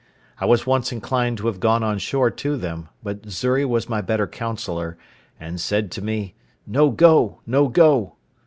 [0.39, 4.01] I was once inclined to have gone on shore to them; but Xury was my
[4.01, 4.97] better counsellor,
[5.39, 6.33] and said to me,
[6.65, 8.15] "No go, no go."